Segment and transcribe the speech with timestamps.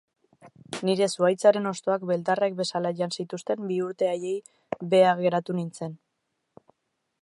[0.87, 4.35] Nire zuhaitzaren hostoak beldarrek bezala jan zituzten bi urte haiei
[4.95, 5.97] beha geratu nintzen.